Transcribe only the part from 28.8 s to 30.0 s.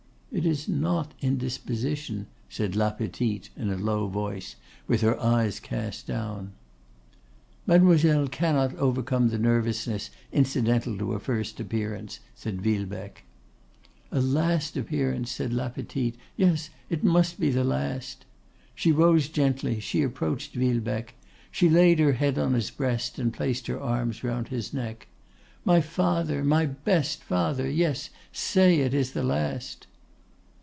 is the last.